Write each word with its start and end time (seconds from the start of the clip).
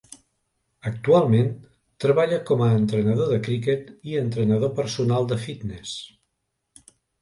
Actualment 0.91 1.51
treballa 2.07 2.41
com 2.49 2.65
a 2.69 2.71
entrenador 2.79 3.31
de 3.37 3.39
criquet 3.51 3.95
i 4.15 4.19
entrenador 4.25 4.77
personal 4.83 5.33
de 5.35 5.43
fitness. 5.49 5.99